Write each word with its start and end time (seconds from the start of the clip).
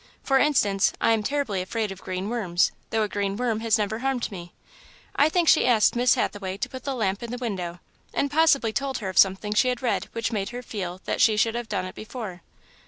For 0.23 0.39
instance, 0.39 0.93
I 0.99 1.11
am 1.11 1.21
terribly 1.21 1.61
afraid 1.61 1.91
of 1.91 2.01
green 2.01 2.27
worms, 2.27 2.71
though 2.89 3.03
a 3.03 3.07
green 3.07 3.37
worm 3.37 3.59
has 3.59 3.77
never 3.77 3.99
harmed 3.99 4.31
me. 4.31 4.51
I 5.15 5.29
think 5.29 5.47
she 5.47 5.67
asked 5.67 5.95
Miss 5.95 6.15
Hathaway 6.15 6.57
to 6.57 6.67
put 6.69 6.85
the 6.85 6.95
lamp 6.95 7.21
in 7.21 7.29
the 7.29 7.37
window, 7.37 7.79
and 8.11 8.31
possibly 8.31 8.73
told 8.73 8.97
her 8.97 9.09
of 9.09 9.19
something 9.19 9.53
she 9.53 9.67
had 9.67 9.83
read 9.83 10.05
which 10.13 10.31
made 10.31 10.49
her 10.49 10.63
feel 10.63 11.01
that 11.05 11.21
she 11.21 11.37
should 11.37 11.53
have 11.53 11.69
done 11.69 11.85
it 11.85 11.93
before." 11.93 12.41